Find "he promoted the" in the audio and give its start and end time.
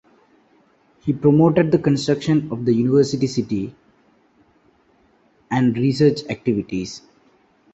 1.03-1.77